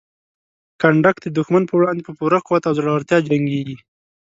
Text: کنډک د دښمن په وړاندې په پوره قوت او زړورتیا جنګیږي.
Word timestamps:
کنډک 0.81 1.15
د 1.21 1.27
دښمن 1.37 1.63
په 1.67 1.73
وړاندې 1.79 2.01
په 2.07 2.13
پوره 2.17 2.39
قوت 2.45 2.63
او 2.65 2.73
زړورتیا 2.79 3.17
جنګیږي. 3.27 3.77